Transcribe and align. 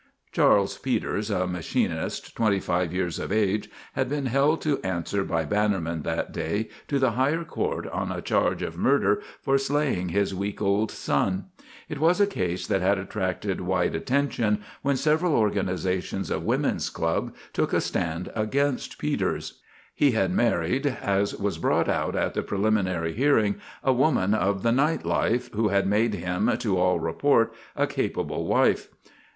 Charley 0.31 0.67
Peters, 0.81 1.29
a 1.29 1.45
machinist, 1.45 2.35
twenty 2.35 2.59
five 2.59 2.91
years 2.91 3.19
of 3.19 3.31
age, 3.31 3.69
had 3.93 4.09
been 4.09 4.25
held 4.25 4.59
to 4.61 4.81
answer 4.81 5.23
by 5.23 5.45
Bannerman 5.45 6.01
that 6.01 6.31
day 6.31 6.69
to 6.87 6.97
the 6.97 7.11
higher 7.11 7.43
court 7.43 7.85
on 7.87 8.11
a 8.11 8.19
charge 8.19 8.63
of 8.63 8.75
murder 8.79 9.21
for 9.43 9.59
slaying 9.59 10.09
his 10.09 10.33
week 10.33 10.59
old 10.59 10.89
son. 10.89 11.49
It 11.87 11.99
was 11.99 12.19
a 12.19 12.25
case 12.25 12.65
that 12.65 12.81
had 12.81 12.97
attracted 12.97 13.61
wide 13.61 13.93
attention 13.93 14.63
when 14.81 14.97
several 14.97 15.35
organisations 15.35 16.31
of 16.31 16.41
women's 16.43 16.89
clubs 16.89 17.33
took 17.53 17.71
a 17.71 17.79
stand 17.79 18.31
against 18.35 18.97
Peters. 18.97 19.61
He 19.93 20.13
had 20.13 20.31
married, 20.33 20.87
as 20.87 21.35
was 21.35 21.59
brought 21.59 21.87
out 21.87 22.15
at 22.15 22.33
the 22.33 22.41
preliminary 22.41 23.13
hearing, 23.13 23.57
a 23.83 23.93
woman 23.93 24.33
of 24.33 24.63
the 24.63 24.71
night 24.71 25.05
life, 25.05 25.51
who 25.51 25.67
had 25.67 25.85
made 25.85 26.15
him, 26.15 26.51
to 26.57 26.79
all 26.79 26.99
report, 26.99 27.53
a 27.75 27.85
capable 27.85 28.47
wife. 28.47 28.87